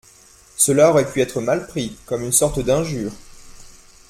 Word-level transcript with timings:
Cela 0.57 0.89
aurait 0.89 1.11
pu 1.11 1.21
être 1.21 1.41
mal 1.41 1.67
pris, 1.67 1.95
comme 2.07 2.23
une 2.23 2.31
sorte 2.31 2.59
d’injure 2.59 3.11